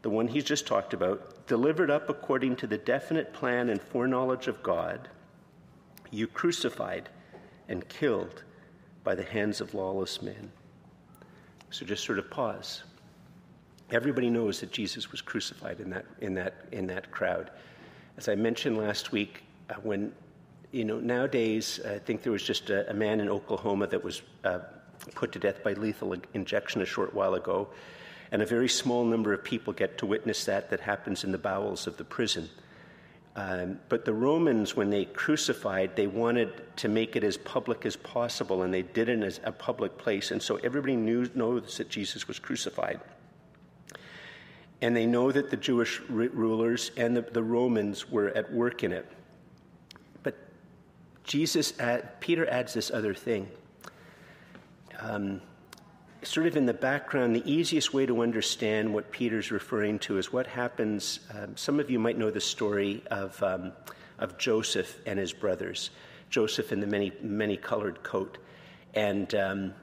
[0.01, 4.47] the one he's just talked about, delivered up according to the definite plan and foreknowledge
[4.47, 5.09] of God,
[6.11, 7.09] you crucified
[7.69, 8.45] and killed
[9.03, 10.53] by the hands of lawless men.
[11.71, 12.85] So just sort of pause.
[13.91, 17.51] Everybody knows that Jesus was crucified in that, in that, in that crowd.
[18.19, 20.13] As I mentioned last week, uh, when,
[20.73, 24.23] you know, nowadays, I think there was just a, a man in Oklahoma that was
[24.45, 24.61] uh,
[25.15, 27.69] put to death by lethal injection a short while ago,
[28.31, 31.39] and a very small number of people get to witness that that happens in the
[31.39, 32.49] bowels of the prison.
[33.37, 37.95] Um, but the Romans, when they crucified, they wanted to make it as public as
[37.95, 40.33] possible, and they did it as a public place.
[40.33, 43.01] And so everybody knew, knows that Jesus was crucified
[44.81, 48.93] and they know that the Jewish rulers and the, the Romans were at work in
[48.93, 49.07] it.
[50.23, 50.37] But
[51.25, 53.49] Jesus, add, Peter adds this other thing.
[55.01, 55.41] Um,
[56.23, 60.33] sort of in the background, the easiest way to understand what Peter's referring to is
[60.33, 61.21] what happens.
[61.35, 63.73] Um, some of you might know the story of, um,
[64.19, 65.91] of Joseph and his brothers.
[66.31, 68.39] Joseph in the many, many colored coat.
[68.95, 69.75] And um,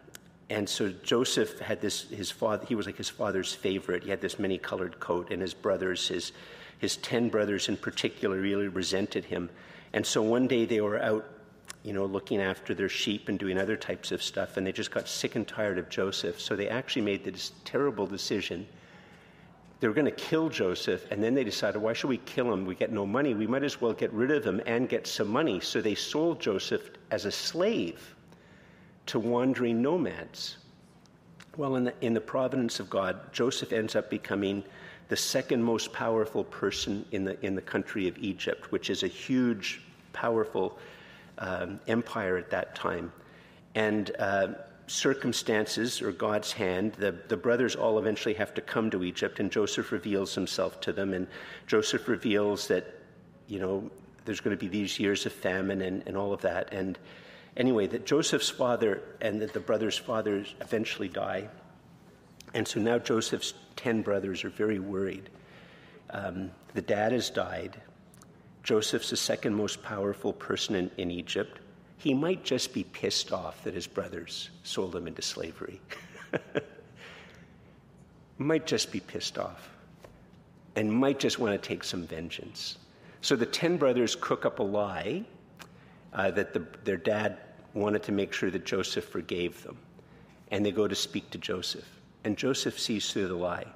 [0.50, 4.04] and so Joseph had this, his father, he was like his father's favorite.
[4.04, 6.34] He had this many colored coat, and his brothers, his,
[6.78, 9.50] his 10 brothers in particular, really resented him.
[9.94, 11.26] And so one day they were out,
[11.84, 14.92] you know, looking after their sheep and doing other types of stuff, and they just
[14.92, 16.42] got sick and tired of Joseph.
[16.42, 18.66] So they actually made this terrible decision.
[19.80, 22.66] They were going to kill Joseph, and then they decided, why should we kill him?
[22.66, 23.36] We get no money.
[23.36, 25.60] We might as well get rid of him and get some money.
[25.60, 28.16] So they sold Joseph as a slave
[29.06, 30.58] to wandering nomads.
[31.58, 34.64] Well, in the, in the providence of God, Joseph ends up becoming
[35.08, 39.08] the second most powerful person in the, in the country of Egypt, which is a
[39.08, 39.82] huge,
[40.14, 40.80] powerful
[41.38, 43.12] um, empire at that time.
[43.74, 44.48] And uh,
[44.88, 49.52] circumstances, or God's hand, the, the brothers all eventually have to come to Egypt, and
[49.52, 51.14] Joseph reveals himself to them.
[51.14, 51.28] And
[51.68, 53.02] Joseph reveals that,
[53.48, 53.90] you know,
[54.24, 56.74] there's going to be these years of famine and, and all of that.
[56.74, 56.98] And
[57.58, 61.48] Anyway, that Joseph's father and that the brothers' fathers eventually die.
[62.54, 65.30] And so now Joseph's 10 brothers are very worried.
[66.10, 67.82] Um, the dad has died.
[68.66, 71.60] Joseph's the second most powerful person in, in Egypt.
[71.98, 75.80] He might just be pissed off that his brothers sold him into slavery.
[78.40, 79.70] might just be pissed off
[80.76, 82.80] and might just want to take some vengeance.
[83.22, 85.24] So the 10 brothers cook up a lie
[86.12, 87.38] uh, that the, their dad
[87.76, 89.78] wanted to make sure that Joseph forgave them.
[90.50, 91.88] And they go to speak to Joseph.
[92.24, 93.68] And Joseph sees through the lie.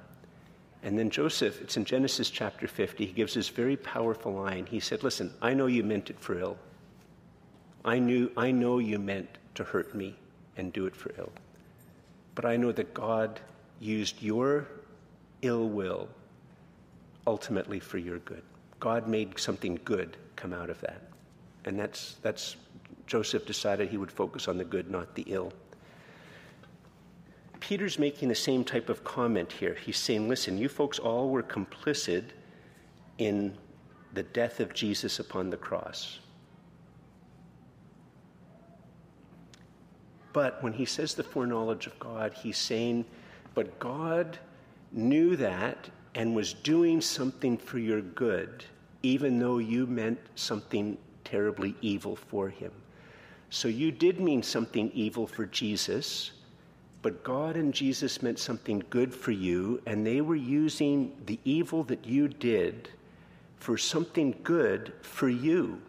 [0.82, 4.66] And then Joseph, it's in Genesis chapter 50, he gives this very powerful line.
[4.66, 6.56] He said, Listen, I know you meant it for ill.
[7.84, 10.16] I, knew, I know you meant to hurt me
[10.56, 11.32] and do it for ill.
[12.34, 13.40] But I know that God
[13.78, 14.68] used your
[15.42, 16.08] ill will
[17.26, 18.42] ultimately for your good.
[18.78, 21.02] God made something good come out of that.
[21.64, 22.56] And that's, that's
[23.06, 25.52] Joseph decided he would focus on the good, not the ill.
[27.60, 29.74] Peter's making the same type of comment here.
[29.74, 32.24] He's saying, listen, you folks all were complicit
[33.18, 33.56] in
[34.14, 36.18] the death of Jesus upon the cross.
[40.32, 43.04] But when he says the foreknowledge of God, he's saying,
[43.54, 44.38] but God
[44.92, 48.64] knew that and was doing something for your good,
[49.02, 52.72] even though you meant something terribly evil for him.
[53.50, 56.32] So you did mean something evil for Jesus,
[57.02, 61.84] but God and Jesus meant something good for you, and they were using the evil
[61.84, 62.90] that you did
[63.58, 65.80] for something good for you.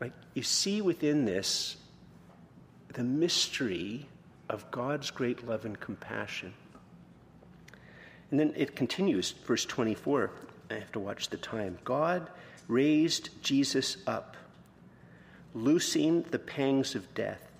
[0.00, 1.76] Like you see within this
[2.92, 4.06] the mystery
[4.48, 6.52] of God's great love and compassion.
[8.30, 10.30] And then it continues, verse 24.
[10.70, 11.78] I have to watch the time.
[11.84, 12.30] God
[12.68, 14.36] raised Jesus up,
[15.54, 17.51] loosing the pangs of death,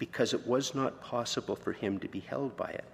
[0.00, 2.84] because it was not possible for him to be held by it.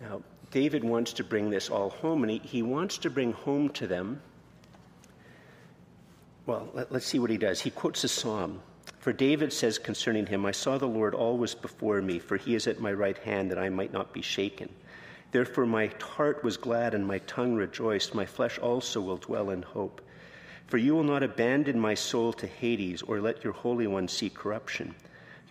[0.00, 3.70] Now, David wants to bring this all home, and he, he wants to bring home
[3.70, 4.20] to them.
[6.44, 7.60] Well, let, us see what he does.
[7.60, 8.60] He quotes a psalm.
[8.98, 12.66] For David says concerning him, I saw the Lord always before me, for he is
[12.66, 14.68] at my right hand, that I might not be shaken.
[15.30, 18.12] Therefore, my heart was glad and my tongue rejoiced.
[18.12, 20.02] My flesh also will dwell in hope.
[20.66, 24.28] For you will not abandon my soul to Hades, or let your Holy One see
[24.28, 24.96] corruption.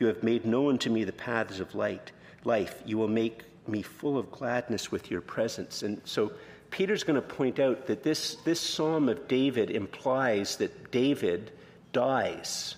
[0.02, 2.12] You have made known to me the paths of light,
[2.44, 2.82] life.
[2.88, 5.84] You will make me full of gladness with your presence.
[5.84, 6.32] And so
[6.72, 11.52] Peter's going to point out that this, this psalm of David implies that David
[11.94, 12.78] dies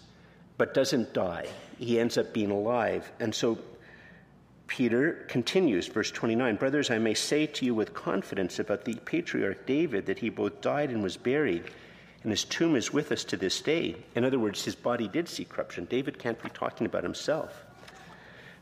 [0.57, 1.47] but doesn't die.
[1.79, 3.09] He ends up being alive.
[3.21, 3.57] And so
[4.67, 9.65] Peter continues, verse 29 Brothers, I may say to you with confidence about the patriarch
[9.65, 11.63] David that he both died and was buried,
[12.23, 13.95] and his tomb is with us to this day.
[14.15, 15.85] In other words, his body did see corruption.
[15.85, 17.65] David can't be talking about himself.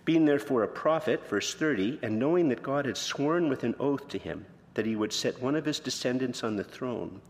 [0.04, 4.08] Being therefore a prophet, verse 30, and knowing that God had sworn with an oath
[4.10, 7.22] to him that he would set one of his descendants on the throne,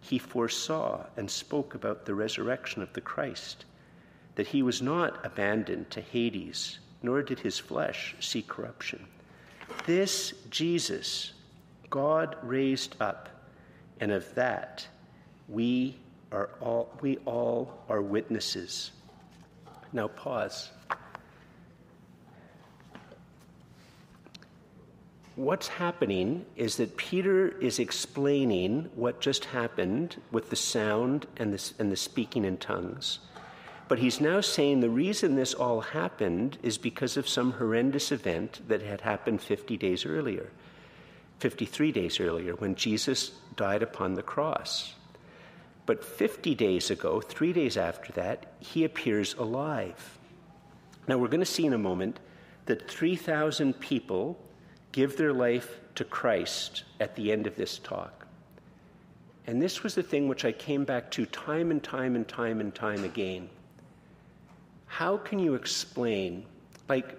[0.00, 3.64] he foresaw and spoke about the resurrection of the Christ
[4.34, 9.06] that he was not abandoned to Hades, nor did his flesh see corruption.
[9.86, 11.32] This Jesus
[11.90, 13.28] God raised up,
[14.00, 14.88] and of that
[15.48, 15.96] we
[16.32, 18.90] are all we all are witnesses.
[19.92, 20.70] Now pause.
[25.36, 31.72] What's happening is that Peter is explaining what just happened with the sound and the,
[31.80, 33.18] and the speaking in tongues.
[33.88, 38.60] But he's now saying the reason this all happened is because of some horrendous event
[38.68, 40.50] that had happened 50 days earlier,
[41.40, 44.94] 53 days earlier, when Jesus died upon the cross.
[45.86, 50.18] But 50 days ago, three days after that, he appears alive.
[51.06, 52.20] Now, we're going to see in a moment
[52.66, 54.38] that 3,000 people
[54.92, 58.26] give their life to Christ at the end of this talk.
[59.46, 62.60] And this was the thing which I came back to time and time and time
[62.60, 63.50] and time again
[64.94, 66.46] how can you explain,
[66.88, 67.18] like,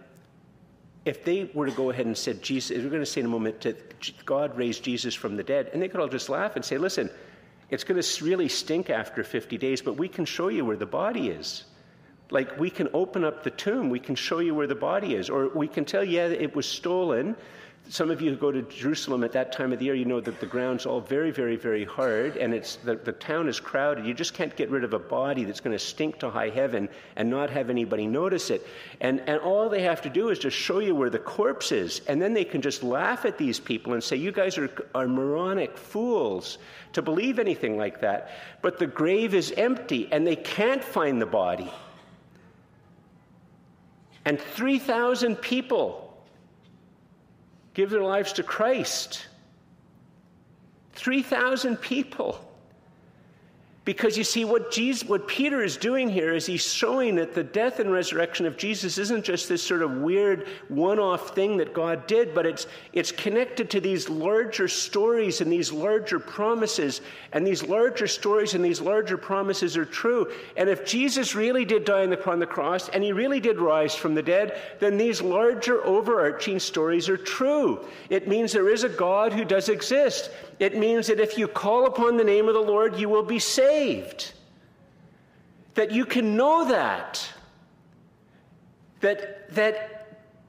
[1.04, 3.30] if they were to go ahead and said, Jesus, we're going to say in a
[3.30, 6.64] moment that God raised Jesus from the dead, and they could all just laugh and
[6.64, 7.10] say, listen,
[7.70, 10.86] it's going to really stink after 50 days, but we can show you where the
[10.86, 11.64] body is.
[12.30, 15.30] Like, we can open up the tomb, we can show you where the body is,
[15.30, 17.36] or we can tell, yeah, it was stolen,
[17.88, 20.20] some of you who go to Jerusalem at that time of the year, you know
[20.20, 24.06] that the ground's all very, very, very hard, and it's the, the town is crowded.
[24.06, 26.90] You just can't get rid of a body that's going to stink to high heaven
[27.16, 28.66] and not have anybody notice it.
[29.02, 32.02] And, and all they have to do is just show you where the corpse is,
[32.08, 35.08] and then they can just laugh at these people and say, You guys are, are
[35.08, 36.58] moronic fools
[36.94, 38.32] to believe anything like that.
[38.64, 41.72] But the grave is empty, and they can't find the body.
[44.26, 46.05] And 3,000 people
[47.76, 49.28] give their lives to Christ.
[50.94, 52.42] 3,000 people.
[53.86, 57.44] Because you see, what, Jesus, what Peter is doing here is he's showing that the
[57.44, 61.72] death and resurrection of Jesus isn't just this sort of weird one off thing that
[61.72, 67.02] God did, but it's, it's connected to these larger stories and these larger promises.
[67.32, 70.32] And these larger stories and these larger promises are true.
[70.58, 74.16] And if Jesus really did die upon the cross and he really did rise from
[74.16, 77.86] the dead, then these larger overarching stories are true.
[78.10, 80.32] It means there is a God who does exist.
[80.60, 83.40] It means that if you call upon the name of the Lord, you will be
[83.40, 84.32] saved.
[85.74, 87.28] That you can know that.
[89.02, 89.96] That, that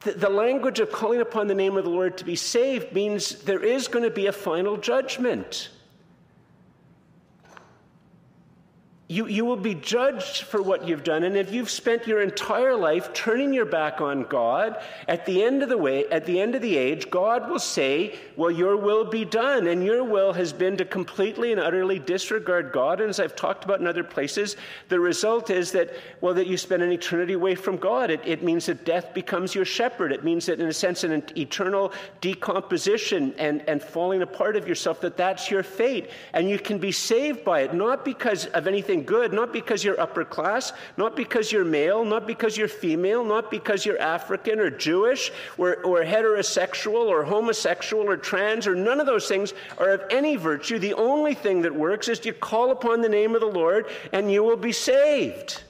[0.00, 3.62] the language of calling upon the name of the Lord to be saved means there
[3.62, 5.70] is going to be a final judgment.
[9.08, 11.22] You, you will be judged for what you've done.
[11.22, 15.62] And if you've spent your entire life turning your back on God, at the end
[15.62, 19.04] of the way, at the end of the age, God will say, Well, your will
[19.04, 19.68] be done.
[19.68, 23.00] And your will has been to completely and utterly disregard God.
[23.00, 24.56] And as I've talked about in other places,
[24.88, 28.10] the result is that, well, that you spend an eternity away from God.
[28.10, 30.10] It, it means that death becomes your shepherd.
[30.10, 35.00] It means that, in a sense, an eternal decomposition and, and falling apart of yourself,
[35.02, 36.10] that that's your fate.
[36.32, 40.00] And you can be saved by it, not because of anything good, not because you're
[40.00, 44.70] upper class, not because you're male, not because you're female, not because you're African or
[44.70, 50.02] Jewish or, or heterosexual or homosexual or trans or none of those things are of
[50.10, 50.78] any virtue.
[50.78, 54.30] The only thing that works is you call upon the name of the Lord and
[54.30, 55.62] you will be saved.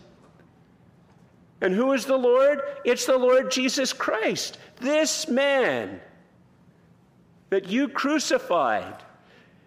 [1.61, 2.61] And who is the Lord?
[2.85, 4.59] It's the Lord Jesus Christ.
[4.81, 6.01] This man
[7.51, 9.03] that you crucified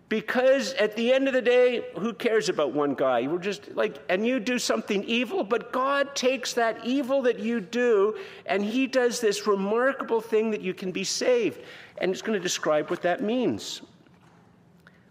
[0.10, 3.28] because at the end of the day, who cares about one guy?
[3.28, 7.62] We're just like, and you do something evil, but God takes that evil that you
[7.62, 11.62] do and He does this remarkable thing that you can be saved.
[12.00, 13.84] And it's going to describe what that means.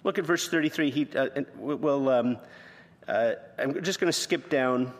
[0.02, 0.90] Look at verse 33.
[0.90, 2.38] He, uh, well, um,
[3.06, 4.92] uh, I'm just going to skip down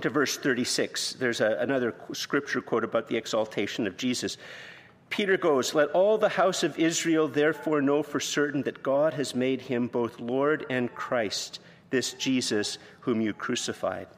[0.00, 1.14] to verse 36.
[1.14, 4.38] There's a, another scripture quote about the exaltation of Jesus.
[5.10, 9.34] Peter goes, Let all the house of Israel therefore know for certain that God has
[9.34, 14.08] made him both Lord and Christ, this Jesus whom you crucified.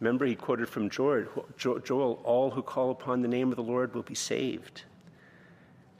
[0.00, 4.02] Remember, he quoted from Joel, All who call upon the name of the Lord will
[4.02, 4.82] be saved.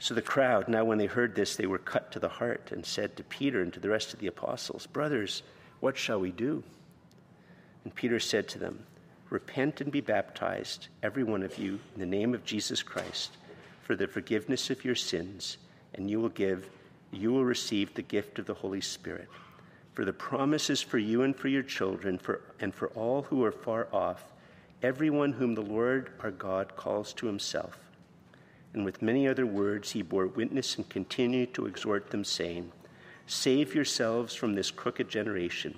[0.01, 2.87] So the crowd, now when they heard this, they were cut to the heart and
[2.87, 5.43] said to Peter and to the rest of the apostles, Brothers,
[5.81, 6.63] what shall we do?
[7.85, 8.85] And Peter said to them,
[9.31, 13.37] Repent and be baptized, every one of you, in the name of Jesus Christ
[13.89, 15.57] for the forgiveness of your sins,
[15.95, 16.69] and you will give,
[17.11, 19.31] you will receive the gift of the Holy Spirit.
[19.95, 23.43] For the promise is for you and for your children, for, and for all who
[23.43, 24.23] are far off,
[24.83, 27.81] everyone whom the Lord our God calls to himself.
[28.75, 32.71] And with many other words he bore witness and continued to exhort them, saying,
[33.27, 35.75] Save yourselves from this crooked generation.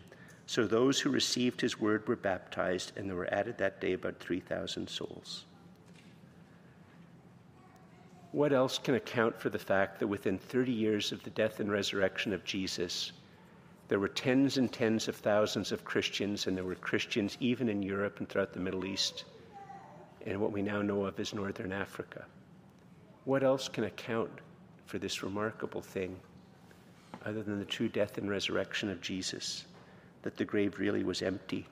[0.46, 4.18] So those who received his word were baptized, and there were added that day about
[4.18, 5.44] 3,000 souls.
[8.33, 11.70] What else can account for the fact that within 30 years of the death and
[11.70, 13.11] resurrection of Jesus,
[13.89, 17.83] there were tens and tens of thousands of Christians, and there were Christians even in
[17.83, 19.24] Europe and throughout the Middle East,
[20.24, 22.24] and what we now know of as Northern Africa?
[23.24, 24.31] What else can account
[24.87, 26.16] for this remarkable thing
[27.24, 29.64] other than the true death and resurrection of Jesus?
[30.22, 31.66] That the grave really was empty,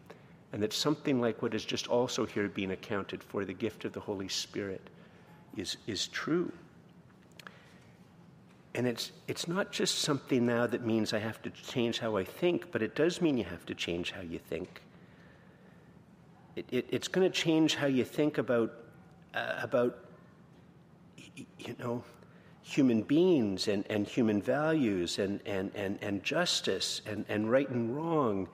[0.53, 3.93] and that something like what is just also here being accounted for the gift of
[3.93, 4.91] the Holy Spirit
[5.59, 6.53] is, is true.
[8.75, 12.25] And it's, it's not just something now that means I have to change how I
[12.25, 14.83] think, but it does mean you have to change how you think.
[16.55, 18.73] It, it, it's going to change how you think about,
[19.35, 19.99] uh, about
[21.37, 22.05] you know,
[22.63, 27.97] human beings and, and human values and, and, and, and justice and, and right and
[27.97, 28.49] wrong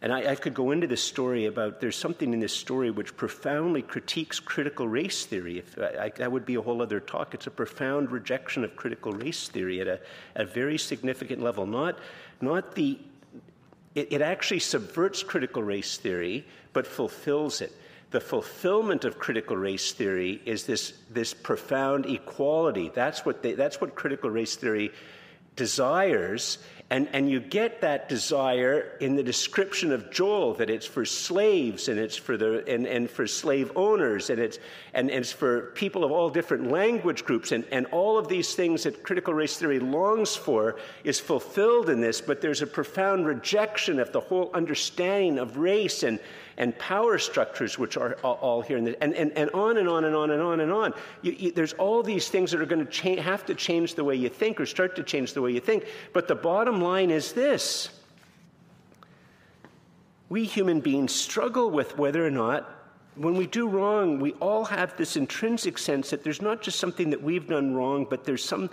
[0.00, 3.16] and I, I, could go into this story about there's something in this story which
[3.16, 5.58] profoundly critiques critical race theory.
[5.58, 7.34] If I, that would be a whole other talk.
[7.34, 10.00] It's a profound rejection of critical race theory at a,
[10.36, 11.66] a very significant level.
[11.66, 11.98] Not,
[12.40, 12.96] not the,
[13.96, 17.72] it, it actually subverts critical race theory, but fulfills it.
[18.10, 22.92] The fulfillment of critical race theory is this, this profound equality.
[22.94, 24.92] That's what, they, that's what critical race theory
[25.56, 26.58] desires
[26.90, 31.88] and, and you get that desire in the description of Joel that it's for slaves
[31.88, 34.58] and it's for the and, and for slave owners and it's
[34.94, 37.52] and, and it's for people of all different language groups.
[37.52, 42.00] And, and all of these things that critical race theory longs for is fulfilled in
[42.00, 46.18] this, but there's a profound rejection of the whole understanding of race and
[46.58, 50.14] and power structures, which are all here, the, and, and, and on and on and
[50.14, 50.92] on and on and on.
[51.22, 54.04] You, you, there's all these things that are going to cha- have to change the
[54.04, 55.86] way you think or start to change the way you think.
[56.12, 57.88] But the bottom line is this
[60.28, 62.74] we human beings struggle with whether or not
[63.18, 67.10] when we do wrong, we all have this intrinsic sense that there's not just something
[67.10, 68.70] that we've done wrong, but there's some,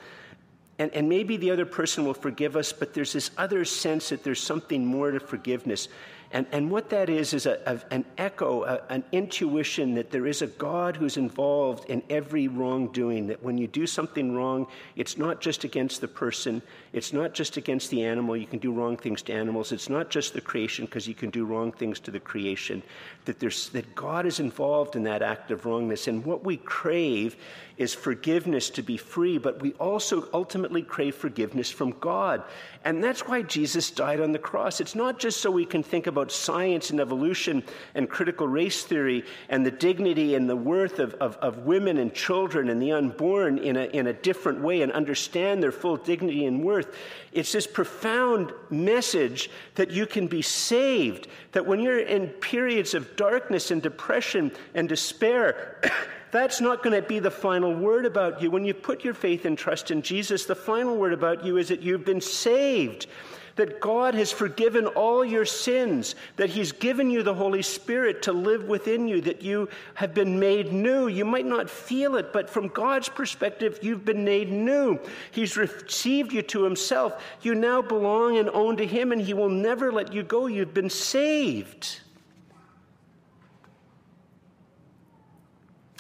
[0.77, 4.23] and, and maybe the other person will forgive us, but there's this other sense that
[4.23, 5.87] there's something more to forgiveness.
[6.35, 10.27] And, and what that is, is a, a, an echo, a, an intuition that there
[10.27, 13.27] is a God who's involved in every wrongdoing.
[13.27, 14.67] That when you do something wrong,
[14.97, 16.61] it's not just against the person,
[16.91, 18.35] it's not just against the animal.
[18.35, 19.71] You can do wrong things to animals.
[19.71, 22.83] It's not just the creation, because you can do wrong things to the creation.
[23.23, 26.09] That, there's, that God is involved in that act of wrongness.
[26.09, 27.37] And what we crave
[27.77, 32.43] is forgiveness to be free, but we also ultimately crave forgiveness from God.
[32.83, 34.79] And that's why Jesus died on the cross.
[34.79, 37.63] It's not just so we can think about about science and evolution
[37.93, 42.15] and critical race theory and the dignity and the worth of, of, of women and
[42.15, 46.45] children and the unborn in a, in a different way and understand their full dignity
[46.45, 46.95] and worth.
[47.31, 53.15] It's this profound message that you can be saved, that when you're in periods of
[53.15, 55.79] darkness and depression and despair,
[56.31, 58.51] That's not going to be the final word about you.
[58.51, 61.69] When you put your faith and trust in Jesus, the final word about you is
[61.69, 63.07] that you've been saved,
[63.55, 68.33] that God has forgiven all your sins, that He's given you the Holy Spirit to
[68.33, 71.07] live within you, that you have been made new.
[71.07, 74.99] You might not feel it, but from God's perspective, you've been made new.
[75.31, 77.23] He's received you to Himself.
[77.41, 80.47] You now belong and own to Him, and He will never let you go.
[80.47, 82.01] You've been saved.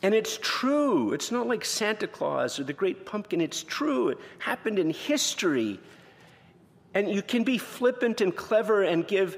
[0.03, 1.13] And it's true.
[1.13, 3.41] It's not like Santa Claus or the great pumpkin.
[3.41, 4.09] It's true.
[4.09, 5.79] It happened in history.
[6.95, 9.37] And you can be flippant and clever and give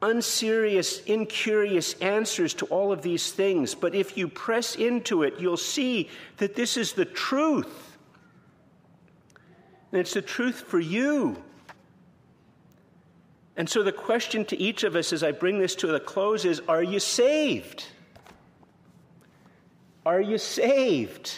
[0.00, 3.74] unserious, incurious answers to all of these things.
[3.74, 7.96] But if you press into it, you'll see that this is the truth.
[9.92, 11.42] And it's the truth for you.
[13.56, 16.44] And so the question to each of us as I bring this to a close
[16.44, 17.86] is Are you saved?
[20.04, 21.32] Are you saved?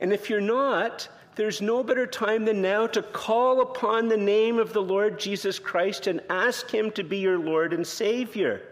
[0.00, 1.08] And if you're not,
[1.38, 5.60] there's no better time than now to call upon the name of the Lord Jesus
[5.60, 8.62] Christ and ask Him to be your Lord and Savior.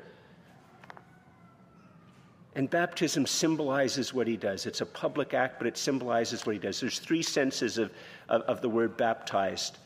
[2.57, 4.67] And baptism symbolizes what He does.
[4.67, 6.81] It's a public act, but it symbolizes what He does.
[6.81, 7.93] There's three senses of,
[8.29, 9.79] of, of the word baptized.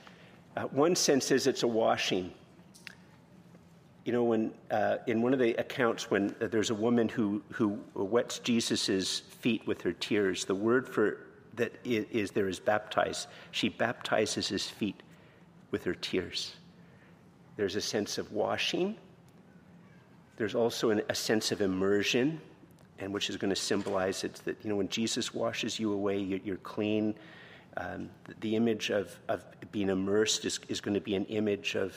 [0.57, 2.33] Uh, one sense is it's a washing
[4.07, 7.79] you know, when uh, in one of the accounts, when there's a woman who, who
[7.95, 11.19] wets Jesus' feet with her tears, the word for
[11.61, 13.27] that is, there is baptize.
[13.51, 15.03] She baptizes his feet
[15.71, 16.55] with her tears.
[17.57, 18.97] There's a sense of washing.
[20.37, 22.41] There's also an, a sense of immersion,
[22.99, 26.19] and which is going to symbolize it that you know when Jesus washes you away,
[26.19, 27.15] you're, you're clean.
[27.77, 31.95] Um, the image of, of being immersed is, is going to be an image of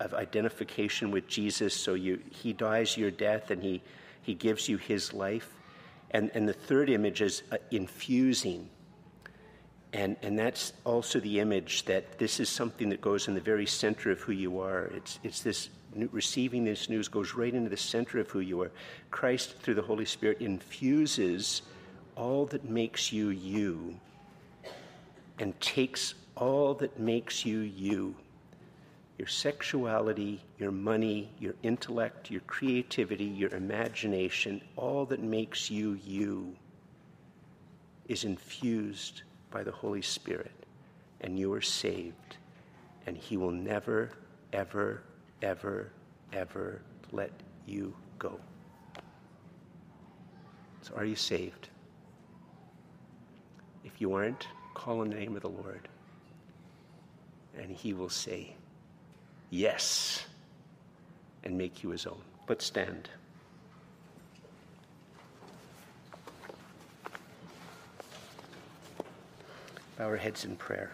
[0.00, 1.74] of identification with Jesus.
[1.74, 3.82] So you, he dies your death and he,
[4.22, 5.54] he gives you his life.
[6.10, 8.68] And, and the third image is uh, infusing.
[9.92, 13.66] And, and that's also the image that this is something that goes in the very
[13.66, 14.84] center of who you are.
[14.94, 15.68] It's, it's this
[16.12, 18.70] receiving this news goes right into the center of who you are.
[19.10, 21.62] Christ, through the Holy Spirit, infuses
[22.14, 23.98] all that makes you you
[25.40, 28.14] and takes all that makes you you
[29.18, 36.56] your sexuality, your money, your intellect, your creativity, your imagination, all that makes you you
[38.08, 39.20] is infused
[39.50, 40.52] by the Holy Spirit,
[41.20, 42.36] and you are saved.
[43.06, 44.10] And He will never,
[44.52, 45.02] ever,
[45.42, 45.90] ever,
[46.32, 46.82] ever
[47.12, 47.32] let
[47.66, 48.38] you go.
[50.82, 51.68] So, are you saved?
[53.84, 55.88] If you aren't, call on the name of the Lord,
[57.58, 58.54] and He will say,
[59.50, 60.24] yes
[61.44, 62.20] and make you his own.
[62.48, 63.08] Let's stand.
[70.00, 70.90] Our heads in prayer.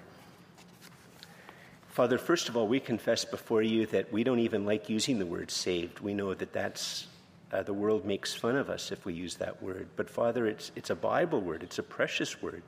[1.88, 5.24] Father, first of all, we confess before you that we don't even like using the
[5.24, 6.00] word saved.
[6.00, 7.07] We know that that's
[7.52, 9.88] uh, the world makes fun of us if we use that word.
[9.96, 12.62] But Father, it's, it's a Bible word, it's a precious word.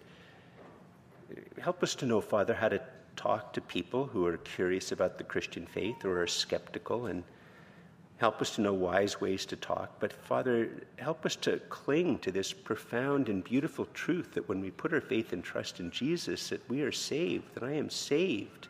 [1.61, 2.81] Help us to know, Father, how to
[3.17, 7.23] talk to people who are curious about the Christian faith or are skeptical and
[8.19, 9.99] help us to know wise ways to talk.
[10.01, 14.71] But Father, help us to cling to this profound and beautiful truth that when we
[14.71, 18.69] put our faith and trust in Jesus, that we are saved, that I am saved.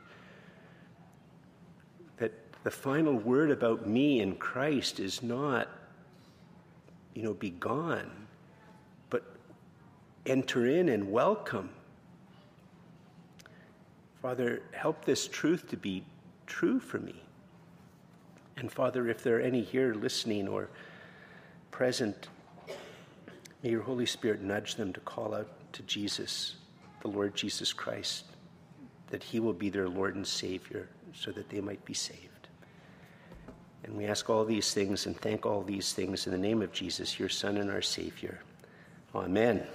[2.18, 2.32] That
[2.64, 5.68] the final word about me in Christ is not,
[7.14, 8.10] you know, be gone,
[9.10, 9.24] but
[10.26, 11.70] enter in and welcome
[14.22, 16.04] Father, help this truth to be
[16.46, 17.22] true for me.
[18.58, 20.68] And Father, if there are any here listening or
[21.70, 22.28] present,
[23.62, 26.56] may your Holy Spirit nudge them to call out to Jesus,
[27.02, 28.24] the Lord Jesus Christ,
[29.10, 32.48] that he will be their Lord and Savior so that they might be saved.
[33.84, 36.72] And we ask all these things and thank all these things in the name of
[36.72, 38.40] Jesus, your Son and our Savior.
[39.14, 39.66] Amen.